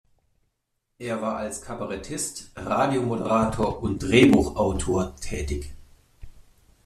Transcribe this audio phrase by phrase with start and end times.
[0.97, 5.75] Er war als Kabarettist, Radiomoderator und Drehbuchautor tätig.